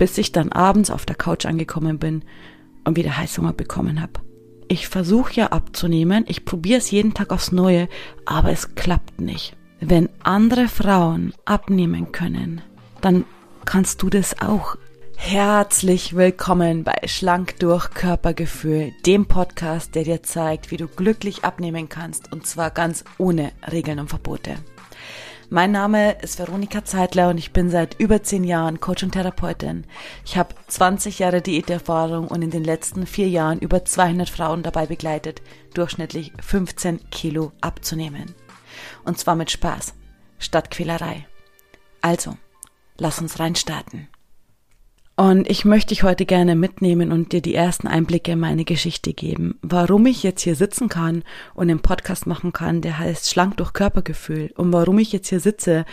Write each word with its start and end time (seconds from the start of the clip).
bis 0.00 0.16
ich 0.16 0.32
dann 0.32 0.50
abends 0.50 0.90
auf 0.90 1.04
der 1.04 1.14
Couch 1.14 1.44
angekommen 1.44 1.98
bin 1.98 2.24
und 2.84 2.96
wieder 2.96 3.18
Heißhunger 3.18 3.52
bekommen 3.52 4.00
habe. 4.00 4.14
Ich 4.66 4.88
versuche 4.88 5.34
ja 5.34 5.48
abzunehmen, 5.48 6.24
ich 6.26 6.46
probiere 6.46 6.78
es 6.78 6.90
jeden 6.90 7.12
Tag 7.12 7.30
aufs 7.32 7.52
Neue, 7.52 7.86
aber 8.24 8.50
es 8.50 8.74
klappt 8.74 9.20
nicht. 9.20 9.58
Wenn 9.78 10.08
andere 10.22 10.68
Frauen 10.68 11.34
abnehmen 11.44 12.12
können, 12.12 12.62
dann 13.02 13.26
kannst 13.66 14.00
du 14.00 14.08
das 14.08 14.40
auch. 14.40 14.76
Herzlich 15.16 16.16
willkommen 16.16 16.82
bei 16.82 16.96
Schlank 17.04 17.58
durch 17.58 17.90
Körpergefühl, 17.90 18.92
dem 19.04 19.26
Podcast, 19.26 19.94
der 19.94 20.04
dir 20.04 20.22
zeigt, 20.22 20.70
wie 20.70 20.78
du 20.78 20.88
glücklich 20.88 21.44
abnehmen 21.44 21.90
kannst 21.90 22.32
und 22.32 22.46
zwar 22.46 22.70
ganz 22.70 23.04
ohne 23.18 23.52
Regeln 23.70 23.98
und 23.98 24.08
Verbote. 24.08 24.54
Mein 25.52 25.72
Name 25.72 26.12
ist 26.22 26.38
Veronika 26.38 26.84
Zeitler 26.84 27.28
und 27.28 27.36
ich 27.36 27.52
bin 27.52 27.70
seit 27.70 27.98
über 27.98 28.22
zehn 28.22 28.44
Jahren 28.44 28.78
Coach 28.78 29.02
und 29.02 29.10
Therapeutin. 29.10 29.84
Ich 30.24 30.36
habe 30.36 30.54
20 30.68 31.18
Jahre 31.18 31.42
Diäterfahrung 31.42 32.28
und 32.28 32.42
in 32.42 32.52
den 32.52 32.62
letzten 32.62 33.04
vier 33.04 33.28
Jahren 33.28 33.58
über 33.58 33.84
200 33.84 34.30
Frauen 34.30 34.62
dabei 34.62 34.86
begleitet, 34.86 35.42
durchschnittlich 35.74 36.32
15 36.40 37.10
Kilo 37.10 37.50
abzunehmen. 37.60 38.32
Und 39.04 39.18
zwar 39.18 39.34
mit 39.34 39.50
Spaß, 39.50 39.94
statt 40.38 40.70
Quälerei. 40.70 41.26
Also, 42.00 42.36
lass 42.96 43.20
uns 43.20 43.40
reinstarten. 43.40 44.06
Und 45.16 45.50
ich 45.50 45.66
möchte 45.66 45.88
dich 45.88 46.02
heute 46.02 46.24
gerne 46.24 46.56
mitnehmen 46.56 47.12
und 47.12 47.32
dir 47.32 47.42
die 47.42 47.54
ersten 47.54 47.86
Einblicke 47.86 48.32
in 48.32 48.40
meine 48.40 48.64
Geschichte 48.64 49.12
geben. 49.12 49.58
Warum 49.60 50.06
ich 50.06 50.22
jetzt 50.22 50.42
hier 50.42 50.54
sitzen 50.54 50.88
kann 50.88 51.24
und 51.54 51.70
einen 51.70 51.80
Podcast 51.80 52.26
machen 52.26 52.52
kann, 52.52 52.80
der 52.80 52.98
heißt 52.98 53.28
Schlank 53.28 53.58
durch 53.58 53.74
Körpergefühl. 53.74 54.50
Und 54.56 54.72
warum 54.72 54.98
ich 54.98 55.12
jetzt 55.12 55.28
hier 55.28 55.40
sitze 55.40 55.84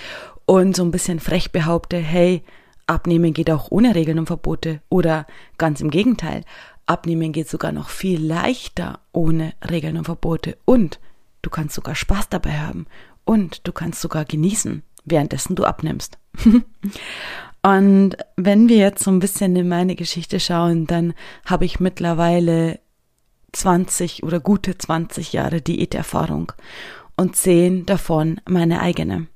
und 0.45 0.75
so 0.75 0.83
ein 0.83 0.91
bisschen 0.91 1.19
frech 1.19 1.51
behaupte, 1.51 1.97
hey, 1.97 2.41
Abnehmen 2.87 3.33
geht 3.33 3.51
auch 3.51 3.69
ohne 3.69 3.95
Regeln 3.95 4.17
und 4.17 4.27
Verbote. 4.27 4.81
Oder 4.87 5.27
ganz 5.57 5.81
im 5.81 5.91
Gegenteil, 5.91 6.43
Abnehmen 6.85 7.33
geht 7.33 7.49
sogar 7.49 7.73
noch 7.73 7.89
viel 7.89 8.25
leichter 8.25 9.01
ohne 9.11 9.53
Regeln 9.69 9.97
und 9.97 10.05
Verbote. 10.05 10.57
Und 10.63 10.99
du 11.41 11.49
kannst 11.49 11.75
sogar 11.75 11.95
Spaß 11.95 12.29
dabei 12.29 12.59
haben. 12.59 12.87
Und 13.25 13.67
du 13.67 13.73
kannst 13.73 13.99
sogar 13.99 14.23
genießen, 14.23 14.83
währenddessen 15.03 15.55
du 15.55 15.65
abnimmst. 15.65 16.17
Und 17.67 18.15
wenn 18.37 18.69
wir 18.69 18.77
jetzt 18.77 19.03
so 19.03 19.11
ein 19.11 19.19
bisschen 19.19 19.53
in 19.57 19.67
meine 19.67 19.97
Geschichte 19.97 20.39
schauen, 20.39 20.87
dann 20.87 21.13
habe 21.45 21.65
ich 21.65 21.81
mittlerweile 21.81 22.79
20 23.51 24.23
oder 24.23 24.39
gute 24.39 24.77
20 24.77 25.33
Jahre 25.33 25.59
Diäterfahrung 25.59 26.53
und 27.17 27.35
10 27.35 27.85
davon 27.85 28.39
meine 28.47 28.79
eigene. 28.79 29.27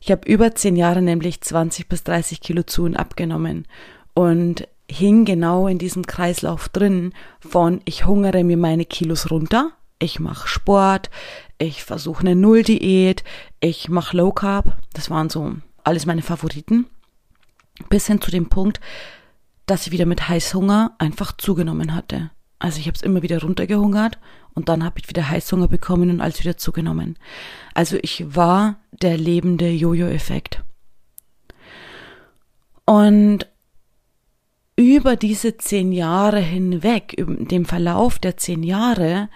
Ich 0.00 0.10
habe 0.10 0.26
über 0.26 0.54
10 0.54 0.74
Jahre 0.74 1.02
nämlich 1.02 1.42
20 1.42 1.86
bis 1.86 2.02
30 2.04 2.40
Kilo 2.40 2.62
zu 2.62 2.84
und 2.84 2.96
abgenommen 2.96 3.68
und 4.14 4.66
hing 4.90 5.26
genau 5.26 5.68
in 5.68 5.76
diesem 5.76 6.06
Kreislauf 6.06 6.70
drin 6.70 7.12
von 7.40 7.82
ich 7.84 8.06
hungere 8.06 8.42
mir 8.42 8.56
meine 8.56 8.86
Kilos 8.86 9.30
runter, 9.30 9.72
ich 9.98 10.18
mache 10.18 10.48
Sport, 10.48 11.10
ich 11.58 11.84
versuche 11.84 12.20
eine 12.20 12.36
Nulldiät, 12.36 13.22
ich 13.60 13.90
mache 13.90 14.16
Low 14.16 14.32
Carb, 14.32 14.78
das 14.94 15.10
waren 15.10 15.28
so 15.28 15.52
alles 15.82 16.06
meine 16.06 16.22
Favoriten 16.22 16.86
bis 17.88 18.06
hin 18.06 18.20
zu 18.20 18.30
dem 18.30 18.48
Punkt, 18.48 18.80
dass 19.66 19.86
ich 19.86 19.92
wieder 19.92 20.06
mit 20.06 20.28
Heißhunger 20.28 20.94
einfach 20.98 21.32
zugenommen 21.36 21.94
hatte. 21.94 22.30
Also 22.58 22.78
ich 22.78 22.86
habe 22.86 22.96
es 22.96 23.02
immer 23.02 23.22
wieder 23.22 23.40
runtergehungert 23.40 24.18
und 24.54 24.68
dann 24.68 24.84
habe 24.84 24.98
ich 24.98 25.08
wieder 25.08 25.28
Heißhunger 25.28 25.68
bekommen 25.68 26.10
und 26.10 26.20
alles 26.20 26.40
wieder 26.40 26.56
zugenommen. 26.56 27.18
Also 27.74 27.98
ich 28.02 28.34
war 28.34 28.76
der 28.90 29.18
lebende 29.18 29.68
Jojo-Effekt. 29.70 30.62
Und 32.86 33.46
über 34.76 35.14
diese 35.14 35.56
zehn 35.56 35.92
Jahre 35.92 36.40
hinweg, 36.40 37.14
über 37.16 37.34
dem 37.34 37.64
Verlauf 37.64 38.18
der 38.18 38.36
zehn 38.36 38.64
Jahre, 38.64 39.28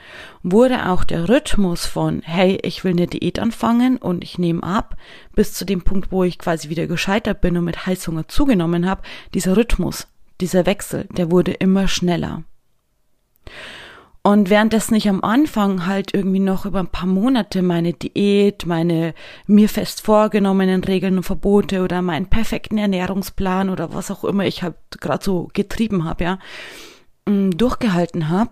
wurde 0.43 0.89
auch 0.89 1.05
der 1.05 1.29
Rhythmus 1.29 1.87
von, 1.87 2.23
hey, 2.25 2.59
ich 2.63 2.83
will 2.83 2.93
eine 2.93 3.07
Diät 3.07 3.39
anfangen 3.39 3.99
und 3.99 4.25
ich 4.25 4.39
nehme 4.39 4.65
ab, 4.65 4.97
bis 5.35 5.55
zu 5.55 5.65
dem 5.65 5.83
Punkt, 5.83 6.11
wo 6.11 6.25
ich 6.25 6.39
quasi 6.39 6.71
wieder 6.71 6.89
gescheitert 6.89 7.41
bin 7.41 7.57
und 7.57 7.65
mit 7.65 7.87
Heißhunger 7.87 8.27
zugenommen 8.27 8.89
habe, 8.89 9.03
dieser 9.33 9.57
Rhythmus, 9.57 10.09
dieser 10.41 10.67
Wechsel, 10.67 11.07
der 11.17 11.31
wurde 11.31 11.53
immer 11.53 11.87
schneller. 11.87 12.43
Und 14.23 14.51
währenddessen 14.51 14.95
ich 14.95 15.09
am 15.09 15.23
Anfang 15.23 15.87
halt 15.87 16.13
irgendwie 16.13 16.41
noch 16.41 16.67
über 16.67 16.81
ein 16.81 16.89
paar 16.89 17.07
Monate 17.07 17.63
meine 17.63 17.93
Diät, 17.93 18.67
meine 18.67 19.15
mir 19.47 19.69
fest 19.69 20.03
vorgenommenen 20.03 20.85
Regeln 20.85 21.17
und 21.17 21.23
Verbote 21.23 21.83
oder 21.83 22.03
meinen 22.03 22.27
perfekten 22.27 22.79
Ernährungsplan 22.79 23.71
oder 23.71 23.95
was 23.95 24.11
auch 24.11 24.25
immer 24.25 24.45
ich 24.45 24.63
halt 24.63 24.77
gerade 25.01 25.25
so 25.25 25.49
getrieben 25.53 26.05
habe, 26.05 26.25
ja, 26.25 26.39
mm, 27.27 27.53
durchgehalten 27.53 28.29
habe, 28.29 28.51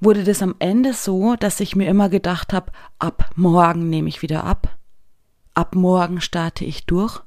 wurde 0.00 0.22
das 0.22 0.42
am 0.42 0.54
Ende 0.58 0.92
so, 0.92 1.34
dass 1.36 1.60
ich 1.60 1.74
mir 1.74 1.88
immer 1.88 2.08
gedacht 2.08 2.52
habe, 2.52 2.72
ab 2.98 3.30
morgen 3.34 3.88
nehme 3.88 4.08
ich 4.08 4.20
wieder 4.22 4.44
ab. 4.44 4.76
Ab 5.54 5.74
morgen 5.74 6.20
starte 6.20 6.64
ich 6.64 6.86
durch. 6.86 7.20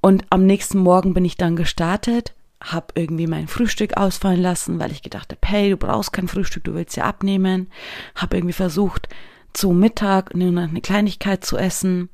Und 0.00 0.24
am 0.30 0.46
nächsten 0.46 0.78
Morgen 0.78 1.12
bin 1.12 1.24
ich 1.24 1.36
dann 1.36 1.56
gestartet 1.56 2.34
habe 2.62 2.86
irgendwie 2.94 3.26
mein 3.26 3.48
Frühstück 3.48 3.96
ausfallen 3.96 4.40
lassen, 4.40 4.78
weil 4.80 4.90
ich 4.90 5.02
gedacht 5.02 5.30
habe, 5.32 5.46
hey, 5.46 5.70
du 5.70 5.76
brauchst 5.76 6.12
kein 6.12 6.28
Frühstück, 6.28 6.64
du 6.64 6.74
willst 6.74 6.96
ja 6.96 7.04
abnehmen. 7.04 7.70
Habe 8.14 8.36
irgendwie 8.36 8.52
versucht, 8.52 9.08
zu 9.52 9.70
Mittag 9.72 10.34
nur 10.34 10.50
noch 10.50 10.62
eine 10.62 10.80
Kleinigkeit 10.80 11.44
zu 11.44 11.56
essen. 11.56 12.08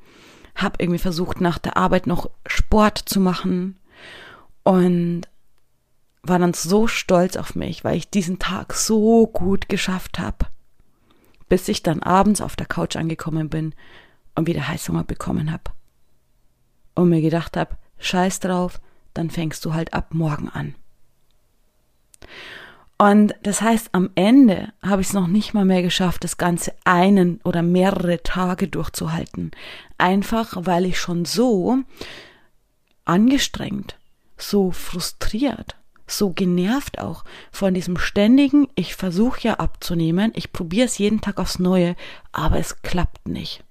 Habe 0.54 0.77
irgendwie 0.78 0.99
versucht, 0.99 1.41
nach 1.41 1.59
der 1.59 1.77
Arbeit 1.77 2.06
noch 2.06 2.31
Sport 2.47 2.99
zu 2.99 3.21
machen. 3.21 3.78
Und 4.62 5.22
war 6.22 6.38
dann 6.38 6.54
so 6.54 6.87
stolz 6.87 7.37
auf 7.37 7.54
mich, 7.54 7.84
weil 7.84 7.97
ich 7.97 8.10
diesen 8.10 8.38
Tag 8.38 8.75
so 8.75 9.27
gut 9.27 9.69
geschafft 9.69 10.19
habe. 10.19 10.47
Bis 11.49 11.69
ich 11.69 11.83
dann 11.83 12.03
abends 12.03 12.41
auf 12.41 12.56
der 12.56 12.66
Couch 12.66 12.97
angekommen 12.97 13.49
bin 13.50 13.75
und 14.34 14.47
wieder 14.47 14.69
Heißhunger 14.69 15.04
bekommen 15.04 15.53
habe. 15.53 15.65
Und 16.94 17.09
mir 17.09 17.21
gedacht 17.21 17.56
habe, 17.56 17.77
scheiß 17.99 18.41
drauf, 18.41 18.81
dann 19.14 19.30
fängst 19.30 19.64
du 19.64 19.75
halt 19.75 19.94
ab 19.94 20.12
morgen 20.12 20.48
an. 20.48 20.75
Und 22.97 23.34
das 23.42 23.60
heißt, 23.60 23.91
am 23.92 24.10
Ende 24.14 24.72
habe 24.80 25.02
ich 25.02 25.08
es 25.08 25.14
noch 25.14 25.26
nicht 25.26 25.52
mal 25.52 25.64
mehr 25.64 25.82
geschafft, 25.82 26.22
das 26.25 26.36
Ganze 26.36 26.72
einen 26.84 27.41
oder 27.44 27.62
mehrere 27.62 28.22
Tage 28.22 28.69
durchzuhalten. 28.69 29.50
Einfach 29.98 30.54
weil 30.60 30.84
ich 30.86 31.00
schon 31.00 31.24
so 31.24 31.78
angestrengt, 33.04 33.98
so 34.36 34.70
frustriert, 34.70 35.76
so 36.06 36.30
genervt 36.30 36.98
auch 37.00 37.24
von 37.50 37.74
diesem 37.74 37.98
ständigen, 37.98 38.69
ich 38.74 38.94
versuche 38.94 39.41
ja 39.41 39.54
abzunehmen, 39.54 40.32
ich 40.34 40.53
probiere 40.53 40.86
es 40.86 40.98
jeden 40.98 41.20
Tag 41.20 41.38
aufs 41.38 41.58
Neue, 41.58 41.97
aber 42.32 42.58
es 42.58 42.82
klappt 42.82 43.26
nicht. 43.26 43.64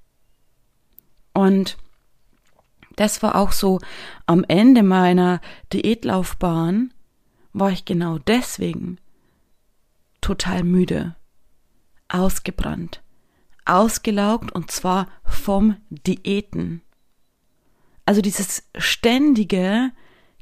Und 1.34 1.78
das 2.96 3.24
war 3.24 3.36
auch 3.36 3.52
so 3.52 3.80
am 4.26 4.44
Ende 4.48 4.84
meiner 4.84 5.42
Diätlaufbahn, 5.72 6.94
war 7.54 7.72
ich 7.72 7.86
genau 7.86 8.18
deswegen 8.18 8.98
total 10.22 10.64
müde, 10.64 11.16
ausgebrannt, 12.08 13.02
ausgelaugt 13.66 14.52
und 14.52 14.72
zwar 14.72 15.08
vom 15.24 15.78
Diäten. 15.90 16.82
Also 18.06 18.22
dieses 18.22 18.64
ständige 18.78 19.92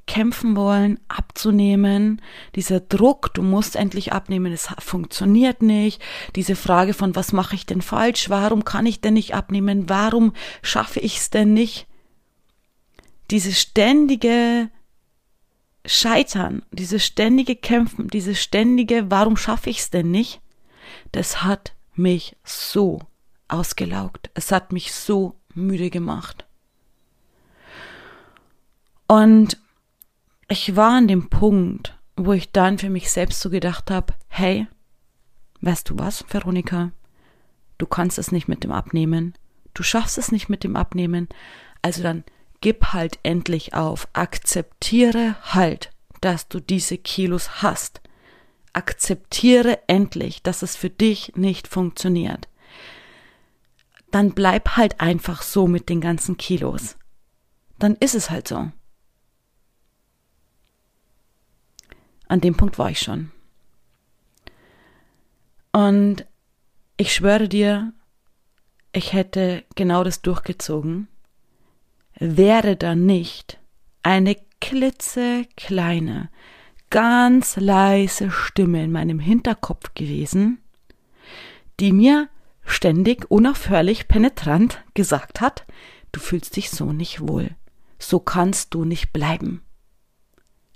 kämpfen 0.07 0.56
wollen, 0.56 1.00
abzunehmen, 1.07 2.22
dieser 2.56 2.79
Druck, 2.79 3.34
du 3.34 3.44
musst 3.44 3.75
endlich 3.75 4.11
abnehmen, 4.11 4.51
es 4.51 4.67
funktioniert 4.79 5.61
nicht, 5.61 6.01
diese 6.35 6.56
Frage 6.56 6.94
von 6.94 7.16
was 7.16 7.31
mache 7.34 7.56
ich 7.56 7.66
denn 7.66 7.81
falsch, 7.81 8.29
warum 8.29 8.66
kann 8.66 8.85
ich 8.85 9.00
denn 9.00 9.13
nicht 9.13 9.35
abnehmen, 9.35 9.90
warum 9.90 10.34
schaffe 10.63 11.00
ich 11.00 11.17
es 11.17 11.29
denn 11.29 11.53
nicht, 11.53 11.88
dieses 13.31 13.59
ständige 13.59 14.69
Scheitern, 15.86 16.64
dieses 16.72 17.05
ständige 17.05 17.55
Kämpfen, 17.55 18.08
dieses 18.09 18.41
ständige, 18.41 19.09
warum 19.09 19.38
schaffe 19.38 19.70
ich 19.70 19.79
es 19.79 19.90
denn 19.90 20.11
nicht, 20.11 20.41
das 21.11 21.44
hat 21.44 21.73
mich 21.96 22.35
so 22.44 23.00
ausgelaugt. 23.47 24.29
Es 24.34 24.52
hat 24.52 24.72
mich 24.72 24.94
so 24.94 25.40
müde 25.53 25.90
gemacht. 25.90 26.46
Und 29.08 29.58
ich 30.47 30.76
war 30.76 30.97
an 30.97 31.08
dem 31.08 31.29
Punkt, 31.29 31.97
wo 32.16 32.34
ich 32.34 32.52
dann 32.52 32.78
für 32.78 32.90
mich 32.90 33.11
selbst 33.11 33.41
so 33.41 33.50
gedacht 33.50 33.90
habe, 33.91 34.14
hey, 34.28 34.67
weißt 35.61 35.90
du 35.90 35.97
was, 35.97 36.26
Veronika? 36.29 36.91
Du 37.78 37.88
kannst 37.88 38.20
es 38.20 38.32
nicht 38.32 38.47
mit 38.47 38.64
dem 38.64 38.72
Abnehmen. 38.72 39.34
Du 39.73 39.84
schaffst 39.84 40.17
es 40.17 40.32
nicht 40.32 40.50
mit 40.50 40.64
dem 40.64 40.76
Abnehmen. 40.76 41.28
Also 41.82 42.03
dann 42.03 42.23
gib 42.61 42.93
halt 42.93 43.19
endlich 43.23 43.73
auf. 43.73 44.08
Akzeptiere 44.13 45.35
halt, 45.53 45.91
dass 46.22 46.47
du 46.47 46.59
diese 46.59 46.97
Kilos 46.97 47.61
hast. 47.61 48.02
Akzeptiere 48.73 49.79
endlich, 49.87 50.41
dass 50.43 50.61
es 50.61 50.75
für 50.75 50.90
dich 50.90 51.34
nicht 51.35 51.67
funktioniert. 51.67 52.47
Dann 54.11 54.31
bleib 54.31 54.78
halt 54.78 55.02
einfach 55.02 55.41
so 55.41 55.67
mit 55.67 55.90
den 55.90 55.99
ganzen 55.99 56.37
Kilos. 56.37 56.97
Dann 57.79 57.96
ist 57.96 58.16
es 58.16 58.29
halt 58.29 58.47
so. 58.47 58.72
An 62.28 62.40
dem 62.40 62.55
Punkt 62.55 62.78
war 62.78 62.90
ich 62.90 62.99
schon. 62.99 63.31
Und 65.73 66.25
ich 66.97 67.14
schwöre 67.14 67.49
dir, 67.49 67.93
ich 68.93 69.14
hätte 69.14 69.64
genau 69.75 70.03
das 70.03 70.22
durchgezogen, 70.22 71.07
wäre 72.22 72.78
da 72.78 72.94
nicht 72.94 73.59
eine 74.03 74.38
klitzekleine, 74.62 76.29
ganz 76.91 77.56
leise 77.58 78.29
Stimme 78.29 78.84
in 78.84 78.91
meinem 78.91 79.20
Hinterkopf 79.20 79.96
gewesen, 79.96 80.59
die 81.79 81.91
mir 81.91 82.29
ständig, 82.64 83.29
unaufhörlich, 83.32 84.08
penetrant 84.08 84.84
gesagt 84.94 85.41
hat, 85.41 85.66
du 86.12 86.20
fühlst 86.20 86.56
dich 86.56 86.70
so 86.70 86.94
nicht 86.94 87.28
wohl. 87.28 87.50
So 87.97 88.20
kannst 88.20 88.76
du 88.76 88.85
nicht 88.85 89.12
bleiben. 89.14 89.64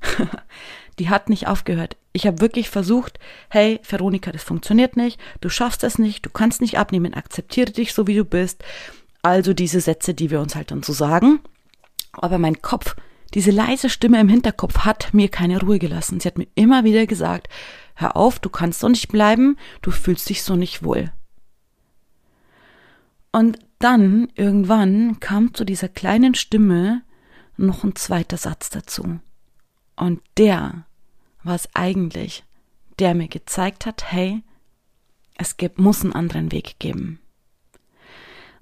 die 0.99 1.09
hat 1.09 1.29
nicht 1.29 1.47
aufgehört. 1.47 1.95
Ich 2.11 2.25
habe 2.25 2.41
wirklich 2.41 2.69
versucht, 2.69 3.19
hey, 3.49 3.79
Veronika, 3.87 4.31
das 4.31 4.43
funktioniert 4.43 4.97
nicht, 4.97 5.19
du 5.41 5.49
schaffst 5.49 5.83
es 5.83 5.99
nicht, 5.99 6.25
du 6.25 6.31
kannst 6.31 6.61
nicht 6.61 6.79
abnehmen, 6.79 7.13
akzeptiere 7.13 7.71
dich 7.71 7.93
so, 7.93 8.07
wie 8.07 8.15
du 8.15 8.25
bist. 8.25 8.63
Also 9.25 9.55
diese 9.55 9.81
Sätze, 9.81 10.13
die 10.13 10.29
wir 10.29 10.39
uns 10.39 10.53
halt 10.53 10.69
dann 10.69 10.83
so 10.83 10.93
sagen. 10.93 11.39
Aber 12.11 12.37
mein 12.37 12.61
Kopf, 12.61 12.95
diese 13.33 13.49
leise 13.49 13.89
Stimme 13.89 14.21
im 14.21 14.29
Hinterkopf 14.29 14.85
hat 14.85 15.15
mir 15.15 15.29
keine 15.29 15.59
Ruhe 15.59 15.79
gelassen. 15.79 16.19
Sie 16.19 16.27
hat 16.27 16.37
mir 16.37 16.45
immer 16.53 16.83
wieder 16.83 17.07
gesagt, 17.07 17.49
hör 17.95 18.15
auf, 18.15 18.37
du 18.37 18.49
kannst 18.49 18.81
so 18.81 18.87
nicht 18.87 19.07
bleiben, 19.07 19.57
du 19.81 19.89
fühlst 19.89 20.29
dich 20.29 20.43
so 20.43 20.55
nicht 20.55 20.83
wohl. 20.83 21.11
Und 23.31 23.57
dann 23.79 24.27
irgendwann 24.35 25.19
kam 25.19 25.55
zu 25.55 25.65
dieser 25.65 25.89
kleinen 25.89 26.35
Stimme 26.35 27.01
noch 27.57 27.83
ein 27.83 27.95
zweiter 27.95 28.37
Satz 28.37 28.69
dazu. 28.69 29.19
Und 29.95 30.21
der 30.37 30.85
war 31.41 31.55
es 31.55 31.67
eigentlich, 31.73 32.43
der 32.99 33.15
mir 33.15 33.27
gezeigt 33.27 33.87
hat, 33.87 34.11
hey, 34.11 34.43
es 35.33 35.57
gibt, 35.57 35.79
muss 35.79 36.03
einen 36.03 36.13
anderen 36.13 36.51
Weg 36.51 36.75
geben. 36.77 37.21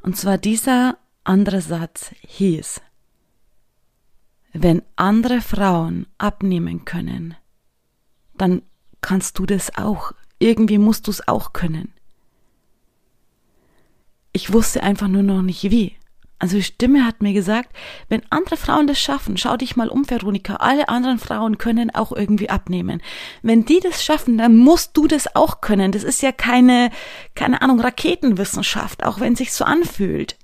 Und 0.03 0.17
zwar 0.17 0.37
dieser 0.37 0.97
andere 1.23 1.61
Satz 1.61 2.11
hieß, 2.21 2.81
wenn 4.51 4.83
andere 4.97 5.41
Frauen 5.41 6.05
abnehmen 6.17 6.85
können, 6.85 7.35
dann 8.37 8.61
kannst 9.01 9.39
du 9.39 9.45
das 9.45 9.75
auch. 9.77 10.11
Irgendwie 10.39 10.77
musst 10.77 11.07
du 11.07 11.11
es 11.11 11.27
auch 11.27 11.53
können. 11.53 11.93
Ich 14.33 14.51
wusste 14.51 14.83
einfach 14.83 15.07
nur 15.07 15.23
noch 15.23 15.41
nicht 15.41 15.63
wie. 15.71 15.95
Also 16.39 16.57
die 16.57 16.63
Stimme 16.63 17.05
hat 17.05 17.21
mir 17.21 17.33
gesagt, 17.33 17.69
wenn 18.09 18.21
andere 18.29 18.57
Frauen 18.57 18.87
das 18.87 18.99
schaffen, 18.99 19.37
schau 19.37 19.55
dich 19.55 19.75
mal 19.75 19.87
um, 19.87 20.09
Veronika, 20.09 20.55
alle 20.57 20.89
anderen 20.89 21.17
Frauen 21.17 21.57
können 21.57 21.93
auch 21.95 22.11
irgendwie 22.11 22.49
abnehmen. 22.49 23.01
Wenn 23.41 23.63
die 23.63 23.79
das 23.79 24.03
schaffen, 24.03 24.37
dann 24.37 24.57
musst 24.57 24.97
du 24.97 25.07
das 25.07 25.35
auch 25.35 25.61
können. 25.61 25.93
Das 25.93 26.03
ist 26.03 26.21
ja 26.21 26.33
keine, 26.33 26.91
keine 27.33 27.61
Ahnung, 27.61 27.79
Raketenwissenschaft, 27.79 29.03
auch 29.03 29.21
wenn 29.21 29.35
sich 29.35 29.53
so 29.53 29.63
anfühlt. 29.63 30.37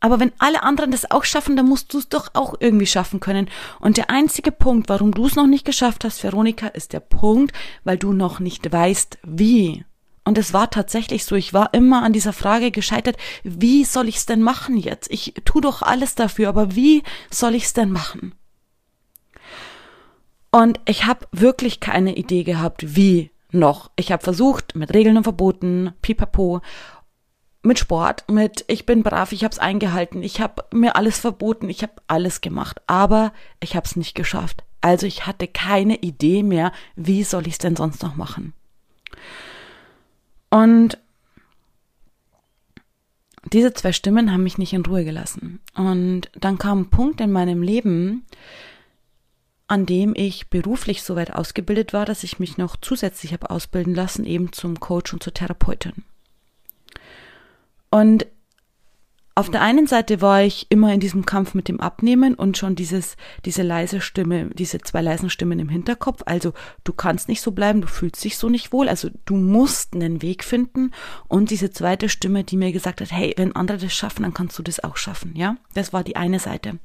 Aber 0.00 0.20
wenn 0.20 0.32
alle 0.38 0.62
anderen 0.62 0.90
das 0.90 1.10
auch 1.10 1.24
schaffen, 1.24 1.56
dann 1.56 1.66
musst 1.66 1.92
du 1.94 1.98
es 1.98 2.08
doch 2.08 2.28
auch 2.34 2.54
irgendwie 2.60 2.86
schaffen 2.86 3.18
können. 3.18 3.48
Und 3.80 3.96
der 3.96 4.10
einzige 4.10 4.52
Punkt, 4.52 4.88
warum 4.88 5.12
du 5.12 5.26
es 5.26 5.36
noch 5.36 5.46
nicht 5.46 5.64
geschafft 5.64 6.04
hast, 6.04 6.22
Veronika, 6.22 6.68
ist 6.68 6.92
der 6.92 7.00
Punkt, 7.00 7.52
weil 7.82 7.96
du 7.96 8.12
noch 8.12 8.38
nicht 8.38 8.70
weißt, 8.70 9.18
wie. 9.24 9.84
Und 10.26 10.38
es 10.38 10.52
war 10.52 10.70
tatsächlich 10.70 11.24
so, 11.24 11.36
ich 11.36 11.54
war 11.54 11.72
immer 11.72 12.02
an 12.02 12.12
dieser 12.12 12.32
Frage 12.32 12.72
gescheitert, 12.72 13.16
wie 13.44 13.84
soll 13.84 14.08
ich 14.08 14.16
es 14.16 14.26
denn 14.26 14.42
machen 14.42 14.76
jetzt? 14.76 15.08
Ich 15.08 15.34
tu 15.44 15.60
doch 15.60 15.82
alles 15.82 16.16
dafür, 16.16 16.48
aber 16.48 16.74
wie 16.74 17.04
soll 17.30 17.54
ich 17.54 17.66
es 17.66 17.74
denn 17.74 17.92
machen? 17.92 18.34
Und 20.50 20.80
ich 20.84 21.06
habe 21.06 21.28
wirklich 21.30 21.78
keine 21.78 22.16
Idee 22.16 22.42
gehabt, 22.42 22.96
wie 22.96 23.30
noch. 23.52 23.92
Ich 23.94 24.10
habe 24.10 24.24
versucht, 24.24 24.74
mit 24.74 24.92
Regeln 24.92 25.16
und 25.16 25.22
Verboten, 25.22 25.92
pipapo, 26.02 26.60
mit 27.62 27.78
Sport, 27.78 28.28
mit 28.28 28.64
ich 28.66 28.84
bin 28.84 29.04
brav, 29.04 29.30
ich 29.30 29.44
habe 29.44 29.52
es 29.52 29.60
eingehalten, 29.60 30.24
ich 30.24 30.40
habe 30.40 30.64
mir 30.72 30.96
alles 30.96 31.20
verboten, 31.20 31.68
ich 31.68 31.84
habe 31.84 31.92
alles 32.08 32.40
gemacht, 32.40 32.80
aber 32.88 33.32
ich 33.60 33.76
habe 33.76 33.86
es 33.86 33.94
nicht 33.94 34.16
geschafft. 34.16 34.64
Also 34.80 35.06
ich 35.06 35.24
hatte 35.24 35.46
keine 35.46 35.98
Idee 35.98 36.42
mehr, 36.42 36.72
wie 36.96 37.22
soll 37.22 37.46
ich 37.46 37.54
es 37.54 37.58
denn 37.58 37.76
sonst 37.76 38.02
noch 38.02 38.16
machen. 38.16 38.54
Und 40.56 40.96
diese 43.52 43.74
zwei 43.74 43.92
Stimmen 43.92 44.32
haben 44.32 44.42
mich 44.42 44.56
nicht 44.56 44.72
in 44.72 44.86
Ruhe 44.86 45.04
gelassen. 45.04 45.60
Und 45.74 46.30
dann 46.32 46.56
kam 46.56 46.80
ein 46.80 46.90
Punkt 46.90 47.20
in 47.20 47.30
meinem 47.30 47.60
Leben, 47.60 48.24
an 49.68 49.84
dem 49.84 50.14
ich 50.16 50.48
beruflich 50.48 51.02
so 51.02 51.14
weit 51.14 51.30
ausgebildet 51.30 51.92
war, 51.92 52.06
dass 52.06 52.24
ich 52.24 52.38
mich 52.38 52.56
noch 52.56 52.76
zusätzlich 52.76 53.34
habe 53.34 53.50
ausbilden 53.50 53.94
lassen, 53.94 54.24
eben 54.24 54.50
zum 54.50 54.80
Coach 54.80 55.12
und 55.12 55.22
zur 55.22 55.34
Therapeutin. 55.34 55.92
Und 57.90 58.26
auf 59.38 59.50
der 59.50 59.60
einen 59.60 59.86
Seite 59.86 60.22
war 60.22 60.42
ich 60.42 60.66
immer 60.70 60.94
in 60.94 60.98
diesem 60.98 61.26
Kampf 61.26 61.52
mit 61.52 61.68
dem 61.68 61.78
Abnehmen 61.78 62.34
und 62.34 62.56
schon 62.56 62.74
dieses, 62.74 63.18
diese 63.44 63.62
leise 63.62 64.00
Stimme, 64.00 64.48
diese 64.54 64.78
zwei 64.78 65.02
leisen 65.02 65.28
Stimmen 65.28 65.58
im 65.58 65.68
Hinterkopf. 65.68 66.22
Also 66.24 66.54
du 66.84 66.94
kannst 66.94 67.28
nicht 67.28 67.42
so 67.42 67.52
bleiben, 67.52 67.82
du 67.82 67.86
fühlst 67.86 68.24
dich 68.24 68.38
so 68.38 68.48
nicht 68.48 68.72
wohl. 68.72 68.88
Also 68.88 69.10
du 69.26 69.36
musst 69.36 69.94
einen 69.94 70.22
Weg 70.22 70.42
finden. 70.42 70.92
Und 71.28 71.50
diese 71.50 71.70
zweite 71.70 72.08
Stimme, 72.08 72.44
die 72.44 72.56
mir 72.56 72.72
gesagt 72.72 73.02
hat, 73.02 73.12
hey, 73.12 73.34
wenn 73.36 73.54
andere 73.54 73.76
das 73.76 73.92
schaffen, 73.92 74.22
dann 74.22 74.32
kannst 74.32 74.58
du 74.58 74.62
das 74.62 74.82
auch 74.82 74.96
schaffen. 74.96 75.36
Ja, 75.36 75.56
das 75.74 75.92
war 75.92 76.02
die 76.02 76.16
eine 76.16 76.38
Seite. 76.38 76.78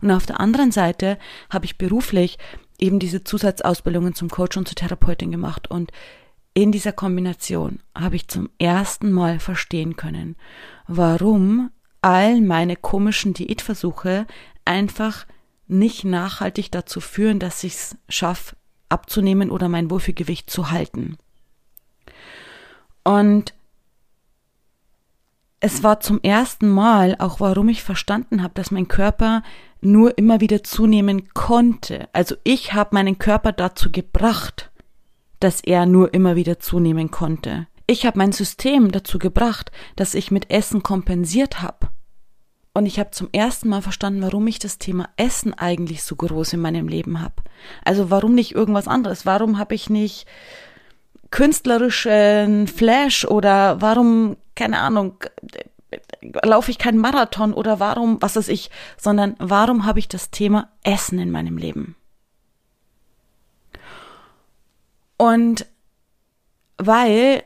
Und 0.00 0.12
auf 0.12 0.26
der 0.26 0.38
anderen 0.38 0.70
Seite 0.70 1.18
habe 1.50 1.64
ich 1.64 1.76
beruflich 1.76 2.38
eben 2.78 3.00
diese 3.00 3.24
Zusatzausbildungen 3.24 4.14
zum 4.14 4.30
Coach 4.30 4.56
und 4.56 4.68
zur 4.68 4.76
Therapeutin 4.76 5.32
gemacht 5.32 5.68
und 5.72 5.90
in 6.54 6.72
dieser 6.72 6.92
Kombination 6.92 7.80
habe 7.94 8.16
ich 8.16 8.28
zum 8.28 8.48
ersten 8.58 9.12
Mal 9.12 9.40
verstehen 9.40 9.96
können, 9.96 10.36
warum 10.86 11.70
all 12.06 12.40
meine 12.40 12.76
komischen 12.76 13.34
Diätversuche 13.34 14.28
einfach 14.64 15.26
nicht 15.66 16.04
nachhaltig 16.04 16.70
dazu 16.70 17.00
führen, 17.00 17.40
dass 17.40 17.64
ich 17.64 17.74
es 17.74 17.96
schaffe, 18.08 18.54
abzunehmen 18.88 19.50
oder 19.50 19.68
mein 19.68 19.90
Wohlfühlgewicht 19.90 20.48
zu 20.48 20.70
halten. 20.70 21.18
Und 23.02 23.54
es 25.58 25.82
war 25.82 25.98
zum 25.98 26.20
ersten 26.22 26.68
Mal 26.68 27.16
auch, 27.18 27.40
warum 27.40 27.68
ich 27.68 27.82
verstanden 27.82 28.40
habe, 28.40 28.54
dass 28.54 28.70
mein 28.70 28.86
Körper 28.86 29.42
nur 29.80 30.16
immer 30.16 30.40
wieder 30.40 30.62
zunehmen 30.62 31.34
konnte. 31.34 32.08
Also 32.12 32.36
ich 32.44 32.72
habe 32.72 32.90
meinen 32.94 33.18
Körper 33.18 33.50
dazu 33.50 33.90
gebracht, 33.90 34.70
dass 35.40 35.60
er 35.60 35.86
nur 35.86 36.14
immer 36.14 36.36
wieder 36.36 36.60
zunehmen 36.60 37.10
konnte. 37.10 37.66
Ich 37.88 38.06
habe 38.06 38.18
mein 38.18 38.30
System 38.30 38.92
dazu 38.92 39.18
gebracht, 39.18 39.72
dass 39.96 40.14
ich 40.14 40.30
mit 40.30 40.50
Essen 40.50 40.84
kompensiert 40.84 41.62
habe. 41.62 41.88
Und 42.76 42.84
ich 42.84 42.98
habe 42.98 43.10
zum 43.10 43.30
ersten 43.32 43.70
Mal 43.70 43.80
verstanden, 43.80 44.20
warum 44.20 44.46
ich 44.48 44.58
das 44.58 44.76
Thema 44.76 45.08
Essen 45.16 45.54
eigentlich 45.54 46.02
so 46.02 46.14
groß 46.14 46.52
in 46.52 46.60
meinem 46.60 46.88
Leben 46.88 47.22
habe. 47.22 47.36
Also 47.86 48.10
warum 48.10 48.34
nicht 48.34 48.54
irgendwas 48.54 48.86
anderes? 48.86 49.24
Warum 49.24 49.56
habe 49.56 49.74
ich 49.74 49.88
nicht 49.88 50.26
künstlerischen 51.30 52.68
Flash 52.68 53.24
oder 53.24 53.80
warum, 53.80 54.36
keine 54.54 54.78
Ahnung, 54.80 55.14
laufe 56.44 56.70
ich 56.70 56.76
keinen 56.76 56.98
Marathon 56.98 57.54
oder 57.54 57.80
warum, 57.80 58.20
was 58.20 58.36
weiß 58.36 58.48
ich, 58.48 58.70
sondern 58.98 59.36
warum 59.38 59.86
habe 59.86 59.98
ich 59.98 60.08
das 60.08 60.30
Thema 60.30 60.68
Essen 60.82 61.18
in 61.18 61.30
meinem 61.30 61.56
Leben? 61.56 61.96
Und 65.16 65.64
weil 66.76 67.42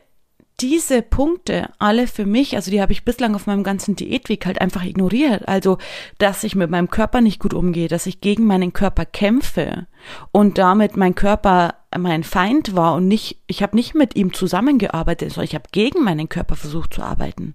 diese 0.61 1.01
Punkte 1.01 1.69
alle 1.79 2.07
für 2.07 2.25
mich, 2.25 2.55
also 2.55 2.71
die 2.71 2.81
habe 2.81 2.91
ich 2.91 3.05
bislang 3.05 3.35
auf 3.35 3.47
meinem 3.47 3.63
ganzen 3.63 3.95
Diätweg 3.95 4.45
halt 4.45 4.61
einfach 4.61 4.83
ignoriert. 4.83 5.47
Also, 5.47 5.77
dass 6.17 6.43
ich 6.43 6.55
mit 6.55 6.69
meinem 6.69 6.89
Körper 6.89 7.21
nicht 7.21 7.39
gut 7.39 7.53
umgehe, 7.53 7.87
dass 7.87 8.05
ich 8.05 8.21
gegen 8.21 8.45
meinen 8.45 8.73
Körper 8.73 9.05
kämpfe 9.05 9.87
und 10.31 10.57
damit 10.57 10.97
mein 10.97 11.15
Körper 11.15 11.75
mein 11.97 12.23
Feind 12.23 12.75
war 12.75 12.95
und 12.95 13.07
nicht, 13.07 13.41
ich 13.47 13.61
habe 13.61 13.75
nicht 13.75 13.95
mit 13.95 14.15
ihm 14.15 14.33
zusammengearbeitet, 14.33 15.31
sondern 15.31 15.45
ich 15.45 15.55
habe 15.55 15.65
gegen 15.73 16.03
meinen 16.03 16.29
Körper 16.29 16.55
versucht 16.55 16.93
zu 16.93 17.01
arbeiten. 17.01 17.53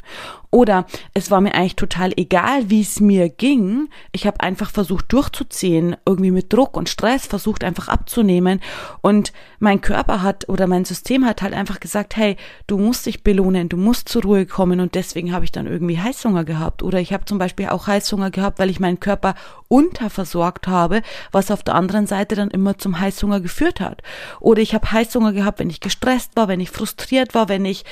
Oder 0.51 0.87
es 1.15 1.31
war 1.31 1.41
mir 1.41 1.55
eigentlich 1.55 1.77
total 1.77 2.13
egal, 2.17 2.69
wie 2.69 2.83
es 2.83 3.01
mir 3.01 3.31
ging. 3.31 3.89
Ich 4.13 4.27
habe 4.27 4.41
einfach 4.41 4.71
versucht 4.71 5.11
durchzuziehen, 5.13 5.97
irgendwie 6.05 6.31
mit 6.31 6.53
Druck 6.53 6.77
und 6.77 6.91
Stress 6.91 7.27
versucht 7.27 7.65
einfach 7.65 7.89
abzunehmen. 7.89 8.61
Und 9.01 9.33
mein 9.59 9.81
Körper 9.81 10.23
hat 10.23 10.49
oder 10.49 10.67
mein 10.67 10.85
System 10.85 11.25
hat 11.25 11.43
halt 11.43 11.55
einfach 11.55 11.81
gesagt, 11.81 12.17
hey, 12.17 12.37
du 12.67 12.79
musst 12.79 13.07
dich 13.07 13.23
belohnen, 13.23 13.69
du 13.69 13.77
musst 13.77 14.09
zur 14.09 14.23
Ruhe 14.23 14.47
kommen. 14.47 14.81
Und 14.81 14.95
deswegen 14.95 15.33
habe 15.33 15.45
ich 15.45 15.53
dann 15.53 15.67
irgendwie 15.67 15.99
Heißhunger 15.99 16.45
gehabt. 16.45 16.83
Oder 16.83 17.01
ich 17.01 17.13
habe 17.13 17.25
zum 17.25 17.39
Beispiel 17.39 17.69
auch 17.69 17.87
Heißhunger 17.87 18.31
gehabt, 18.31 18.59
weil 18.59 18.71
ich 18.71 18.81
meinen 18.81 19.01
Körper 19.01 19.35
unterversorgt 19.69 20.67
habe, 20.67 21.03
was 21.33 21.51
auf 21.51 21.63
der 21.63 21.75
anderen 21.75 22.07
Seite 22.07 22.35
dann 22.35 22.51
immer 22.51 22.79
zum 22.79 22.99
Heißhunger 22.99 23.41
geführt 23.41 23.81
hat. 23.81 24.03
Oder 24.41 24.63
ich 24.63 24.75
habe 24.75 24.91
Heißhunger 24.91 25.33
gehabt, 25.33 25.59
wenn 25.59 25.71
ich 25.71 25.81
gestresst 25.81 26.33
war, 26.37 26.49
wenn 26.49 26.61
ich 26.61 26.71
frustriert 26.71 27.35
war, 27.35 27.49
wenn 27.49 27.65
ich 27.65 27.85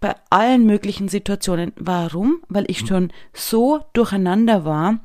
bei 0.00 0.14
allen 0.30 0.64
möglichen 0.64 1.08
Situationen. 1.08 1.72
Warum? 1.76 2.42
Weil 2.48 2.64
ich 2.68 2.86
schon 2.86 3.12
so 3.32 3.84
durcheinander 3.92 4.64
war 4.64 4.98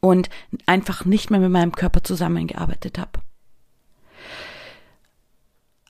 und 0.00 0.30
einfach 0.66 1.04
nicht 1.04 1.30
mehr 1.30 1.40
mit 1.40 1.50
meinem 1.50 1.72
Körper 1.72 2.02
zusammengearbeitet 2.02 2.98
habe. 2.98 3.21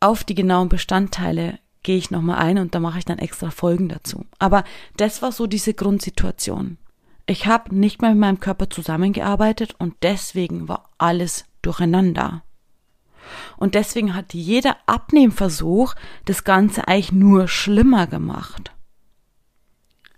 Auf 0.02 0.24
die 0.24 0.34
genauen 0.34 0.68
Bestandteile 0.68 1.58
gehe 1.82 1.96
ich 1.96 2.10
nochmal 2.10 2.38
ein 2.38 2.58
und 2.58 2.74
da 2.74 2.80
mache 2.80 2.98
ich 2.98 3.04
dann 3.04 3.18
extra 3.18 3.50
Folgen 3.50 3.88
dazu. 3.88 4.24
Aber 4.38 4.64
das 4.96 5.22
war 5.22 5.32
so 5.32 5.46
diese 5.46 5.74
Grundsituation. 5.74 6.78
Ich 7.26 7.46
habe 7.46 7.74
nicht 7.74 8.02
mehr 8.02 8.10
mit 8.10 8.20
meinem 8.20 8.40
Körper 8.40 8.68
zusammengearbeitet 8.68 9.74
und 9.78 9.94
deswegen 10.02 10.68
war 10.68 10.90
alles 10.98 11.44
durcheinander. 11.62 12.42
Und 13.56 13.74
deswegen 13.74 14.14
hat 14.14 14.34
jeder 14.34 14.76
Abnehmversuch 14.86 15.94
das 16.24 16.44
Ganze 16.44 16.88
eigentlich 16.88 17.12
nur 17.12 17.48
schlimmer 17.48 18.06
gemacht. 18.06 18.72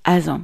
Also, 0.02 0.40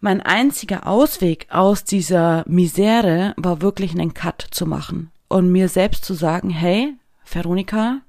mein 0.00 0.20
einziger 0.20 0.86
Ausweg 0.86 1.46
aus 1.50 1.84
dieser 1.84 2.44
Misere 2.46 3.34
war 3.36 3.60
wirklich 3.60 3.92
einen 3.92 4.14
Cut 4.14 4.46
zu 4.50 4.64
machen 4.64 5.10
und 5.28 5.50
mir 5.50 5.68
selbst 5.68 6.04
zu 6.04 6.14
sagen, 6.14 6.50
hey, 6.50 6.94
Veronika, 7.30 8.00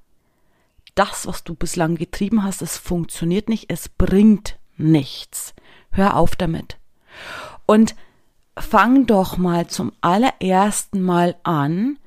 das, 0.94 1.26
was 1.26 1.44
du 1.44 1.54
bislang 1.54 1.96
getrieben 1.96 2.42
hast, 2.42 2.62
es 2.62 2.76
funktioniert 2.76 3.48
nicht, 3.48 3.70
es 3.70 3.88
bringt 3.88 4.58
nichts. 4.76 5.54
Hör 5.90 6.16
auf 6.16 6.36
damit. 6.36 6.78
Und 7.66 7.94
fang 8.58 9.06
doch 9.06 9.36
mal 9.36 9.66
zum 9.68 9.92
allerersten 10.00 11.02
Mal 11.02 11.36
an, 11.42 11.98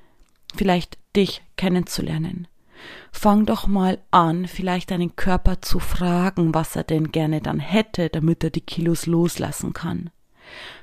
vielleicht 0.55 0.97
dich 1.15 1.43
kennenzulernen. 1.57 2.47
Fang 3.11 3.45
doch 3.45 3.67
mal 3.67 3.99
an, 4.11 4.47
vielleicht 4.47 4.91
deinen 4.91 5.15
Körper 5.15 5.61
zu 5.61 5.79
fragen, 5.79 6.53
was 6.53 6.75
er 6.75 6.83
denn 6.83 7.11
gerne 7.11 7.41
dann 7.41 7.59
hätte, 7.59 8.09
damit 8.09 8.43
er 8.43 8.49
die 8.49 8.61
Kilos 8.61 9.05
loslassen 9.05 9.73
kann. 9.73 10.09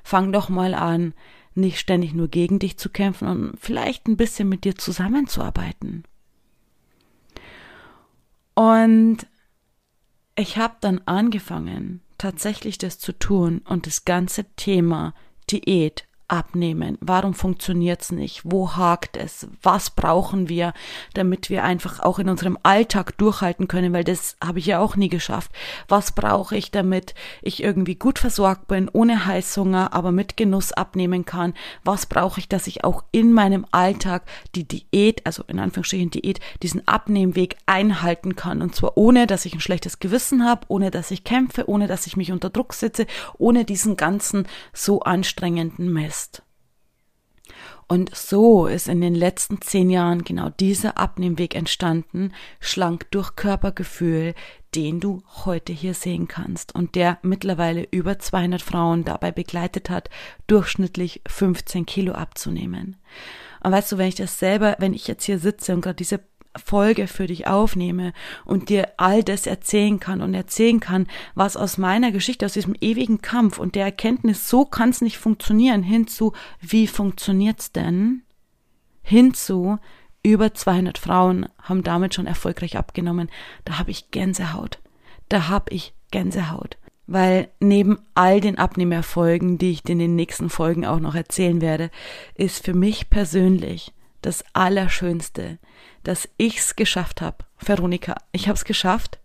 Fang 0.03 0.33
doch 0.33 0.49
mal 0.49 0.75
an, 0.75 1.13
nicht 1.55 1.79
ständig 1.79 2.15
nur 2.15 2.29
gegen 2.29 2.59
dich 2.59 2.79
zu 2.79 2.89
kämpfen 2.89 3.29
und 3.29 3.59
vielleicht 3.61 4.07
ein 4.07 4.17
bisschen 4.17 4.49
mit 4.49 4.65
dir 4.65 4.77
zusammenzuarbeiten. 4.77 6.05
Und 8.61 9.27
ich 10.37 10.59
habe 10.59 10.75
dann 10.83 11.01
angefangen, 11.07 12.03
tatsächlich 12.19 12.77
das 12.77 12.99
zu 12.99 13.19
tun 13.19 13.63
und 13.67 13.87
das 13.87 14.05
ganze 14.05 14.45
Thema 14.57 15.15
Diät 15.51 16.07
abnehmen? 16.31 16.97
Warum 17.01 17.35
funktioniert's 17.35 18.13
nicht? 18.13 18.43
Wo 18.45 18.77
hakt 18.77 19.17
es? 19.17 19.49
Was 19.63 19.91
brauchen 19.91 20.49
wir, 20.49 20.73
damit 21.15 21.51
wir 21.51 21.65
einfach 21.65 22.01
auch 22.01 22.19
in 22.19 22.29
unserem 22.29 22.57
Alltag 22.63 23.19
durchhalten 23.19 23.69
können? 23.69 23.93
Weil 23.93 24.05
das 24.05 24.37
habe 24.43 24.61
ich 24.61 24.67
ja 24.67 24.79
auch 24.79 24.97
nie 24.97 25.09
geschafft. 25.09 25.51
Was 25.89 26.13
brauche 26.13 26.57
ich, 26.57 26.71
damit 26.71 27.15
ich 27.43 27.63
irgendwie 27.63 27.97
gut 27.97 28.19
versorgt 28.19 28.69
bin, 28.69 28.89
ohne 28.93 29.27
Heißhunger, 29.27 29.93
aber 29.93 30.13
mit 30.13 30.37
Genuss 30.37 30.73
abnehmen 30.73 31.25
kann? 31.25 31.55
Was 31.85 32.07
brauche 32.07 32.41
ich, 32.41 32.49
dass 32.49 32.67
ich 32.67 32.85
auch 32.85 33.03
in 33.11 33.33
meinem 33.33 33.67
Alltag 33.73 34.23
die 34.55 34.67
Diät, 34.67 35.27
also 35.27 35.43
in 35.49 35.59
Anführungsstrichen 35.59 36.11
Diät, 36.11 36.39
diesen 36.63 36.87
Abnehmweg 36.87 37.57
einhalten 37.67 38.37
kann? 38.37 38.63
Und 38.63 38.75
zwar 38.75 38.97
ohne, 38.97 39.27
dass 39.27 39.45
ich 39.45 39.55
ein 39.55 39.61
schlechtes 39.61 39.99
Gewissen 39.99 40.45
habe, 40.45 40.67
ohne 40.69 40.91
dass 40.93 41.11
ich 41.11 41.25
kämpfe, 41.25 41.69
ohne 41.69 41.89
dass 41.89 42.07
ich 42.07 42.17
mich 42.17 42.31
unter 42.31 42.51
Druck 42.51 42.73
setze, 42.75 43.07
ohne 43.37 43.65
diesen 43.65 43.97
ganzen 43.97 44.47
so 44.73 45.01
anstrengenden 45.01 45.93
Mess. 46.21 46.43
Und 47.89 48.15
so 48.15 48.69
ist 48.69 48.87
in 48.87 49.01
den 49.01 49.17
letzten 49.17 49.61
zehn 49.61 49.91
Jahren 49.91 50.23
genau 50.23 50.49
dieser 50.49 50.97
Abnehmweg 50.97 51.57
entstanden, 51.57 52.33
schlank 52.61 53.11
durch 53.11 53.35
Körpergefühl, 53.35 54.35
den 54.77 55.01
du 55.01 55.25
heute 55.45 55.73
hier 55.73 55.95
sehen 55.95 56.29
kannst 56.29 56.73
und 56.73 56.95
der 56.95 57.19
mittlerweile 57.23 57.89
über 57.91 58.21
200 58.21 58.63
Frauen 58.63 59.05
dabei 59.05 59.33
begleitet 59.33 59.91
hat, 59.91 60.09
durchschnittlich 60.47 61.21
15 61.27 61.85
Kilo 61.85 62.13
abzunehmen. 62.13 62.97
Und 63.65 63.73
weißt 63.73 63.91
du, 63.91 63.99
wenn 63.99 64.07
ich 64.07 64.15
das 64.15 64.39
selber, 64.39 64.77
wenn 64.79 64.95
ich 64.95 65.09
jetzt 65.09 65.25
hier 65.25 65.41
sitze 65.41 65.75
und 65.75 65.81
gerade 65.81 65.97
diese 65.97 66.21
Folge 66.57 67.07
für 67.07 67.27
dich 67.27 67.47
aufnehme 67.47 68.13
und 68.45 68.69
dir 68.69 68.89
all 68.97 69.23
das 69.23 69.47
erzählen 69.47 70.01
kann 70.01 70.21
und 70.21 70.35
erzählen 70.35 70.81
kann, 70.81 71.07
was 71.35 71.57
aus 71.57 71.79
meiner 71.79 72.11
Geschichte, 72.11 72.47
aus 72.47 72.55
diesem 72.55 72.75
ewigen 72.81 73.23
Kampf 73.23 73.59
und 73.59 73.75
der 73.75 73.85
Erkenntnis, 73.85 74.49
so 74.49 74.65
kann 74.65 74.91
es 74.91 75.01
nicht 75.01 75.19
funktionieren, 75.19 75.83
hinzu, 75.83 76.33
wie 76.61 76.87
funktioniert's 76.87 77.73
denn? 77.73 78.23
Hinzu, 79.03 79.79
über 80.23 80.53
200 80.53 80.99
Frauen 80.99 81.49
haben 81.63 81.83
damit 81.83 82.15
schon 82.15 82.27
erfolgreich 82.27 82.77
abgenommen. 82.77 83.31
Da 83.65 83.79
habe 83.79 83.91
ich 83.91 84.11
Gänsehaut. 84.11 84.79
Da 85.29 85.49
habe 85.49 85.73
ich 85.73 85.95
Gänsehaut. 86.11 86.77
Weil 87.07 87.49
neben 87.59 87.99
all 88.15 88.41
den 88.41 88.59
Abnehmerfolgen, 88.59 89.59
die 89.59 89.71
ich 89.71 89.83
dir 89.83 89.93
in 89.93 89.99
den 89.99 90.17
nächsten 90.17 90.51
Folgen 90.51 90.85
auch 90.85 91.01
noch 91.01 91.15
erzählen 91.15 91.61
werde, 91.61 91.91
ist 92.35 92.65
für 92.65 92.75
mich 92.75 93.09
persönlich 93.11 93.93
das 94.23 94.45
Allerschönste, 94.53 95.59
dass 96.03 96.29
ich's 96.37 96.77
geschafft 96.77 97.21
habe. 97.21 97.45
Veronika, 97.59 98.17
ich 98.33 98.49
habe 98.49 98.57
es 98.57 98.65
geschafft, 98.65 99.19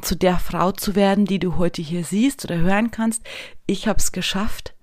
zu 0.00 0.14
der 0.16 0.38
Frau 0.38 0.72
zu 0.72 0.94
werden, 0.94 1.24
die 1.24 1.38
du 1.38 1.56
heute 1.56 1.82
hier 1.82 2.04
siehst 2.04 2.44
oder 2.44 2.58
hören 2.58 2.90
kannst. 2.90 3.24
Ich 3.66 3.88
habe 3.88 3.98
es 3.98 4.12
geschafft, 4.12 4.74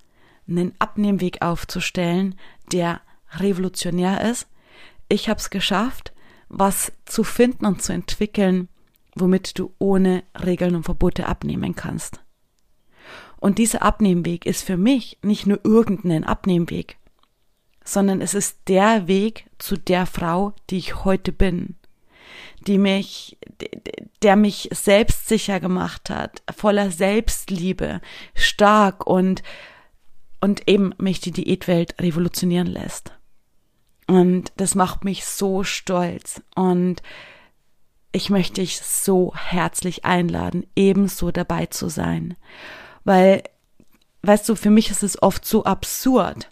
einen 0.48 0.74
Abnehmweg 0.79 1.41
aufzustellen, 1.41 2.36
der 2.72 3.01
revolutionär 3.31 4.29
ist. 4.29 4.48
Ich 5.10 5.29
habe 5.29 5.39
es 5.39 5.50
geschafft, 5.50 6.13
was 6.50 6.91
zu 7.05 7.24
finden 7.24 7.65
und 7.65 7.81
zu 7.81 7.93
entwickeln, 7.93 8.69
womit 9.15 9.57
du 9.57 9.74
ohne 9.79 10.24
Regeln 10.43 10.75
und 10.75 10.84
Verbote 10.84 11.27
abnehmen 11.27 11.75
kannst. 11.75 12.22
Und 13.38 13.57
dieser 13.57 13.81
Abnehmweg 13.81 14.45
ist 14.45 14.63
für 14.63 14.77
mich 14.77 15.19
nicht 15.22 15.45
nur 15.45 15.60
irgendein 15.63 16.24
Abnehmweg, 16.24 16.98
sondern 17.85 18.19
es 18.19 18.33
ist 18.33 18.57
der 18.67 19.07
Weg 19.07 19.45
zu 19.59 19.77
der 19.77 20.05
Frau, 20.05 20.53
die 20.69 20.77
ich 20.77 21.05
heute 21.05 21.31
bin, 21.31 21.75
die 22.67 22.79
mich, 22.79 23.37
der 24.21 24.35
mich 24.35 24.69
selbstsicher 24.73 25.59
gemacht 25.59 26.09
hat, 26.09 26.41
voller 26.57 26.91
Selbstliebe, 26.91 28.01
stark 28.33 29.05
und, 29.05 29.43
und 30.41 30.67
eben 30.67 30.93
mich 30.97 31.21
die 31.21 31.31
Diätwelt 31.31 31.95
revolutionieren 32.01 32.67
lässt. 32.67 33.13
Und 34.07 34.51
das 34.57 34.75
macht 34.75 35.03
mich 35.03 35.25
so 35.25 35.63
stolz 35.63 36.41
und 36.55 37.01
ich 38.11 38.29
möchte 38.29 38.61
dich 38.61 38.79
so 38.79 39.33
herzlich 39.35 40.05
einladen, 40.05 40.65
ebenso 40.75 41.31
dabei 41.31 41.65
zu 41.65 41.89
sein. 41.89 42.35
Weil, 43.03 43.43
weißt 44.21 44.47
du, 44.47 44.55
für 44.55 44.69
mich 44.69 44.89
ist 44.89 45.03
es 45.03 45.21
oft 45.21 45.45
so 45.45 45.65
absurd, 45.65 46.49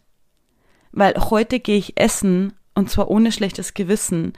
weil 0.94 1.14
heute 1.30 1.60
gehe 1.60 1.78
ich 1.78 2.00
essen 2.00 2.54
und 2.76 2.90
zwar 2.90 3.10
ohne 3.10 3.32
schlechtes 3.32 3.74
Gewissen. 3.74 4.34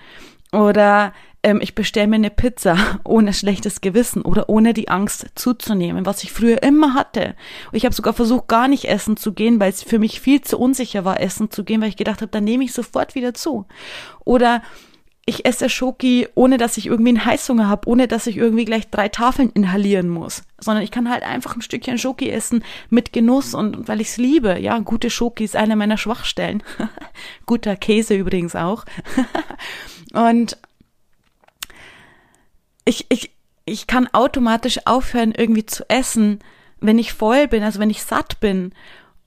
Oder 0.52 1.14
ähm, 1.44 1.60
ich 1.62 1.76
bestelle 1.76 2.08
mir 2.08 2.16
eine 2.16 2.32
Pizza 2.32 2.78
ohne 3.04 3.34
schlechtes 3.34 3.82
Gewissen 3.82 4.24
oder 4.24 4.50
ohne 4.50 4.74
die 4.74 4.90
Angst 4.90 5.28
zuzunehmen, 5.36 6.06
was 6.06 6.24
ich 6.24 6.32
früher 6.32 6.64
immer 6.64 6.94
hatte. 6.94 7.36
Und 7.72 7.78
ich 7.78 7.86
habe 7.86 7.94
sogar 7.94 8.14
versucht, 8.14 8.48
gar 8.48 8.68
nicht 8.68 8.86
essen 8.86 9.18
zu 9.18 9.34
gehen, 9.34 9.60
weil 9.60 9.70
es 9.70 9.84
für 9.84 10.00
mich 10.00 10.20
viel 10.20 10.42
zu 10.42 10.58
unsicher 10.58 11.06
war, 11.06 11.20
essen 11.20 11.52
zu 11.52 11.64
gehen, 11.64 11.82
weil 11.82 11.90
ich 11.90 11.98
gedacht 11.98 12.22
habe, 12.22 12.32
dann 12.32 12.44
nehme 12.44 12.64
ich 12.64 12.74
sofort 12.74 13.16
wieder 13.16 13.34
zu. 13.34 13.66
Oder 14.24 14.64
ich 15.28 15.46
esse 15.46 15.70
Schoki, 15.70 16.28
ohne 16.36 16.58
dass 16.58 16.78
ich 16.78 16.86
irgendwie 16.86 17.10
einen 17.10 17.26
Heißhunger 17.26 17.68
habe, 17.68 17.90
ohne 17.90 18.08
dass 18.08 18.28
ich 18.28 18.38
irgendwie 18.38 18.66
gleich 18.66 18.90
drei 18.90 19.10
Tafeln 19.10 19.50
inhalieren 19.50 20.08
muss, 20.08 20.44
sondern 20.60 20.84
ich 20.84 20.92
kann 20.92 21.10
halt 21.10 21.24
einfach 21.24 21.56
ein 21.56 21.64
Stückchen 21.64 21.98
Schoki 21.98 22.30
essen 22.30 22.64
mit 22.92 23.12
Genuss 23.12 23.56
und, 23.56 23.88
weil 23.88 24.02
ich 24.02 24.10
es 24.10 24.18
liebe. 24.18 24.60
Ja, 24.60 24.78
gute 24.80 25.10
Schoki 25.10 25.44
ist 25.44 25.56
eine 25.56 25.76
meiner 25.76 25.98
Schwachstellen. 25.98 26.62
Guter 27.48 27.76
Käse 27.76 28.14
übrigens 28.14 28.56
auch. 28.56 28.86
und 30.14 30.58
ich, 32.86 33.08
ich, 33.10 33.32
ich 33.66 33.88
kann 33.88 34.08
automatisch 34.14 34.86
aufhören, 34.86 35.34
irgendwie 35.36 35.66
zu 35.66 35.90
essen, 35.90 36.38
wenn 36.82 37.00
ich 37.00 37.14
voll 37.14 37.48
bin, 37.48 37.64
also 37.64 37.80
wenn 37.80 37.90
ich 37.90 38.04
satt 38.04 38.40
bin 38.40 38.74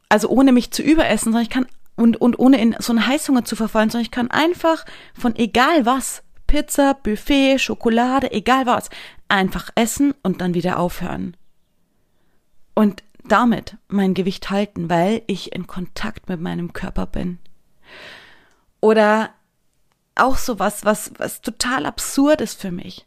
also 0.08 0.28
ohne 0.28 0.52
mich 0.52 0.70
zu 0.70 0.82
überessen, 0.82 1.32
sondern 1.32 1.42
ich 1.42 1.50
kann 1.50 1.66
und, 1.98 2.20
und 2.20 2.38
ohne 2.38 2.60
in 2.60 2.76
so 2.78 2.92
einen 2.92 3.06
Heißhunger 3.06 3.44
zu 3.44 3.56
verfallen, 3.56 3.90
sondern 3.90 4.04
ich 4.04 4.12
kann 4.12 4.30
einfach 4.30 4.84
von 5.14 5.34
egal 5.34 5.84
was, 5.84 6.22
Pizza, 6.46 6.94
Buffet, 6.94 7.58
Schokolade, 7.58 8.30
egal 8.32 8.66
was, 8.66 8.88
einfach 9.28 9.70
essen 9.74 10.14
und 10.22 10.40
dann 10.40 10.54
wieder 10.54 10.78
aufhören. 10.78 11.36
Und 12.74 13.02
damit 13.24 13.76
mein 13.88 14.14
Gewicht 14.14 14.48
halten, 14.48 14.88
weil 14.88 15.22
ich 15.26 15.52
in 15.52 15.66
Kontakt 15.66 16.28
mit 16.28 16.40
meinem 16.40 16.72
Körper 16.72 17.06
bin. 17.06 17.38
Oder 18.80 19.30
auch 20.14 20.36
so 20.36 20.58
was, 20.58 20.84
was, 20.84 21.12
was 21.18 21.40
total 21.40 21.84
absurd 21.84 22.40
ist 22.40 22.60
für 22.60 22.70
mich. 22.70 23.06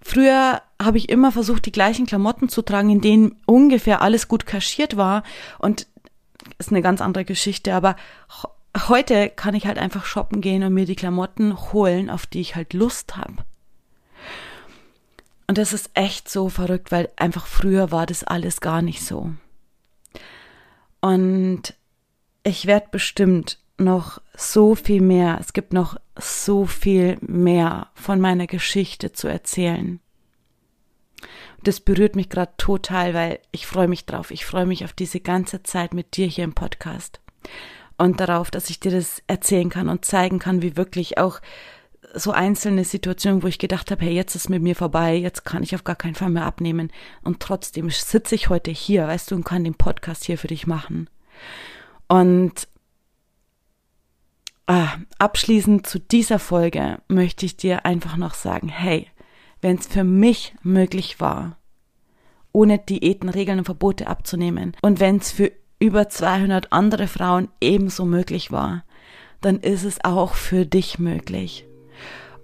Früher 0.00 0.62
habe 0.80 0.96
ich 0.96 1.10
immer 1.10 1.30
versucht, 1.30 1.66
die 1.66 1.72
gleichen 1.72 2.06
Klamotten 2.06 2.48
zu 2.48 2.62
tragen, 2.62 2.88
in 2.88 3.00
denen 3.02 3.36
ungefähr 3.44 4.00
alles 4.00 4.28
gut 4.28 4.46
kaschiert 4.46 4.96
war. 4.96 5.24
Und 5.58 5.86
ist 6.58 6.70
eine 6.70 6.82
ganz 6.82 7.00
andere 7.00 7.24
Geschichte, 7.24 7.74
aber 7.74 7.96
heute 8.88 9.30
kann 9.30 9.54
ich 9.54 9.66
halt 9.66 9.78
einfach 9.78 10.04
shoppen 10.04 10.40
gehen 10.40 10.62
und 10.62 10.74
mir 10.74 10.86
die 10.86 10.96
Klamotten 10.96 11.72
holen, 11.72 12.10
auf 12.10 12.26
die 12.26 12.40
ich 12.40 12.54
halt 12.54 12.72
Lust 12.72 13.16
habe. 13.16 13.36
Und 15.46 15.56
das 15.56 15.72
ist 15.72 15.90
echt 15.94 16.28
so 16.28 16.48
verrückt, 16.48 16.92
weil 16.92 17.08
einfach 17.16 17.46
früher 17.46 17.90
war 17.90 18.06
das 18.06 18.22
alles 18.22 18.60
gar 18.60 18.82
nicht 18.82 19.02
so. 19.02 19.32
Und 21.00 21.74
ich 22.42 22.66
werde 22.66 22.88
bestimmt 22.90 23.58
noch 23.78 24.20
so 24.36 24.74
viel 24.74 25.00
mehr, 25.00 25.38
es 25.40 25.52
gibt 25.52 25.72
noch 25.72 25.96
so 26.16 26.66
viel 26.66 27.16
mehr 27.20 27.88
von 27.94 28.20
meiner 28.20 28.46
Geschichte 28.46 29.12
zu 29.12 29.28
erzählen. 29.28 30.00
Das 31.64 31.80
berührt 31.80 32.16
mich 32.16 32.28
gerade 32.28 32.52
total, 32.56 33.14
weil 33.14 33.40
ich 33.50 33.66
freue 33.66 33.88
mich 33.88 34.06
drauf. 34.06 34.30
Ich 34.30 34.46
freue 34.46 34.66
mich 34.66 34.84
auf 34.84 34.92
diese 34.92 35.20
ganze 35.20 35.62
Zeit 35.62 35.94
mit 35.94 36.16
dir 36.16 36.26
hier 36.26 36.44
im 36.44 36.54
Podcast 36.54 37.20
und 37.98 38.20
darauf, 38.20 38.50
dass 38.50 38.70
ich 38.70 38.80
dir 38.80 38.92
das 38.92 39.22
erzählen 39.26 39.68
kann 39.68 39.88
und 39.88 40.04
zeigen 40.04 40.38
kann, 40.38 40.62
wie 40.62 40.76
wirklich 40.76 41.18
auch 41.18 41.40
so 42.14 42.30
einzelne 42.30 42.84
Situationen, 42.84 43.42
wo 43.42 43.48
ich 43.48 43.58
gedacht 43.58 43.90
habe, 43.90 44.04
hey, 44.04 44.14
jetzt 44.14 44.34
ist 44.34 44.48
mit 44.48 44.62
mir 44.62 44.76
vorbei, 44.76 45.14
jetzt 45.16 45.44
kann 45.44 45.62
ich 45.62 45.74
auf 45.74 45.84
gar 45.84 45.96
keinen 45.96 46.14
Fall 46.14 46.30
mehr 46.30 46.46
abnehmen. 46.46 46.90
Und 47.22 47.40
trotzdem 47.40 47.90
sitze 47.90 48.34
ich 48.34 48.48
heute 48.48 48.70
hier, 48.70 49.06
weißt 49.06 49.30
du, 49.30 49.34
und 49.34 49.44
kann 49.44 49.64
den 49.64 49.74
Podcast 49.74 50.24
hier 50.24 50.38
für 50.38 50.46
dich 50.46 50.66
machen. 50.66 51.10
Und 52.06 52.68
ah, 54.66 54.96
abschließend 55.18 55.86
zu 55.86 55.98
dieser 55.98 56.38
Folge 56.38 57.00
möchte 57.08 57.44
ich 57.44 57.56
dir 57.56 57.84
einfach 57.84 58.16
noch 58.16 58.34
sagen, 58.34 58.68
hey, 58.68 59.08
wenn 59.60 59.76
es 59.76 59.86
für 59.86 60.04
mich 60.04 60.54
möglich 60.62 61.20
war, 61.20 61.58
ohne 62.52 62.78
Diäten, 62.78 63.28
Regeln 63.28 63.58
und 63.58 63.64
Verbote 63.64 64.06
abzunehmen, 64.06 64.76
und 64.82 65.00
wenn 65.00 65.16
es 65.16 65.30
für 65.30 65.52
über 65.78 66.08
200 66.08 66.72
andere 66.72 67.06
Frauen 67.06 67.48
ebenso 67.60 68.04
möglich 68.04 68.50
war, 68.50 68.84
dann 69.40 69.60
ist 69.60 69.84
es 69.84 70.04
auch 70.04 70.34
für 70.34 70.66
dich 70.66 70.98
möglich. 70.98 71.66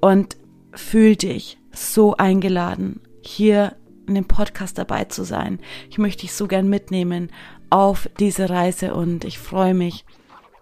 Und 0.00 0.37
fühl 0.73 1.16
dich 1.16 1.59
so 1.73 2.16
eingeladen, 2.16 3.00
hier 3.23 3.75
in 4.06 4.14
dem 4.14 4.26
Podcast 4.26 4.78
dabei 4.78 5.04
zu 5.04 5.25
sein. 5.25 5.59
Ich 5.90 5.99
möchte 5.99 6.23
dich 6.23 6.35
so 6.35 6.47
gern 6.47 6.68
mitnehmen 6.68 7.30
auf 7.71 8.09
diese 8.21 8.50
Reise 8.50 8.94
und 8.94 9.25
ich 9.25 9.38
freue 9.38 9.75
mich, 9.75 10.04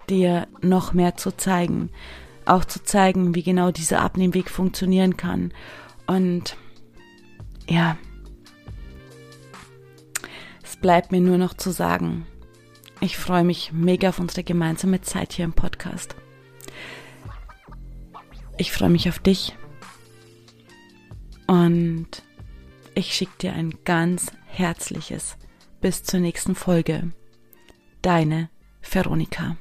dir 0.09 0.47
noch 0.61 0.93
mehr 0.93 1.17
zu 1.17 1.37
zeigen. 1.37 1.91
Auch 2.45 2.65
zu 2.65 2.83
zeigen, 2.83 3.35
wie 3.35 3.43
genau 3.43 3.71
dieser 3.71 4.01
Abnehmweg 4.01 4.51
funktionieren 4.51 5.17
kann. 5.17 5.53
Und 6.13 6.59
ja, 7.67 7.97
es 10.63 10.77
bleibt 10.77 11.11
mir 11.11 11.23
nur 11.23 11.39
noch 11.39 11.55
zu 11.55 11.71
sagen, 11.71 12.27
ich 13.01 13.17
freue 13.17 13.45
mich 13.45 13.73
mega 13.73 14.11
auf 14.11 14.19
unsere 14.19 14.45
gemeinsame 14.45 15.01
Zeit 15.01 15.33
hier 15.33 15.47
im 15.47 15.55
Podcast. 15.55 16.15
Ich 18.59 18.73
freue 18.73 18.91
mich 18.91 19.09
auf 19.09 19.21
dich 19.21 19.57
und 21.47 22.09
ich 22.95 23.15
schicke 23.15 23.39
dir 23.41 23.55
ein 23.55 23.73
ganz 23.87 24.33
herzliches 24.45 25.39
bis 25.81 26.03
zur 26.03 26.21
nächsten 26.21 26.55
Folge. 26.55 27.11
Deine 28.03 28.51
Veronika. 28.83 29.57